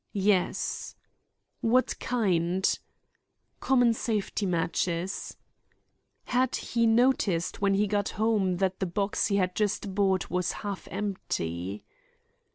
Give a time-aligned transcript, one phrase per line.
[0.13, 0.95] Yes.
[1.59, 2.79] What kind?
[3.59, 5.37] Common safety matches.
[6.23, 10.53] Had he noticed when he got home that the box he had just bought was
[10.65, 11.83] half empty?